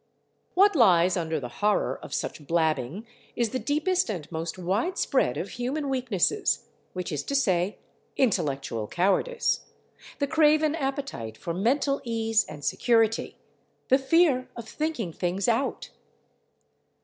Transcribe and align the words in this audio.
What 0.55 0.75
lies 0.75 1.15
under 1.15 1.39
the 1.39 1.47
horror 1.61 1.99
of 2.01 2.11
such 2.11 2.47
blabbing 2.47 3.05
is 3.35 3.51
the 3.51 3.59
deepest 3.59 4.09
and 4.09 4.31
most 4.31 4.57
widespread 4.57 5.37
of 5.37 5.49
human 5.49 5.89
weaknesses, 5.89 6.65
which 6.93 7.11
is 7.11 7.21
to 7.25 7.35
say, 7.35 7.77
intellectual 8.17 8.87
cowardice, 8.87 9.59
the 10.17 10.25
craven 10.25 10.73
appetite 10.73 11.37
for 11.37 11.53
mental 11.53 12.01
ease 12.03 12.45
and 12.45 12.65
security, 12.65 13.37
the 13.89 13.99
fear 13.99 14.49
of 14.55 14.67
thinking 14.67 15.13
things 15.13 15.47
out. 15.47 15.91